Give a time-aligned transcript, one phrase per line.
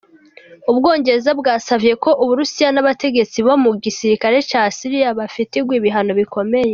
[0.71, 6.69] Ubwongereza bwasavye ko Uburusiya n'abategetsi bo mu gisirikare ca Syria bafatigwa ibihano bikomeye.